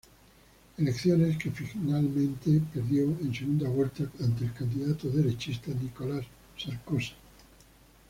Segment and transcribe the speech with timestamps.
[0.79, 6.25] Elecciones que finalmente perdió en segunda vuelta ante el candidato derechista Nicolás
[6.57, 7.11] Sarkozy.